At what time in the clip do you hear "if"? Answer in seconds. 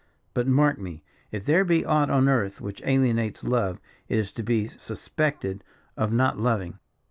1.31-1.45